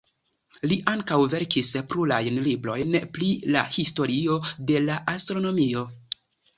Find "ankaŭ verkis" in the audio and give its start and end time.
0.93-1.69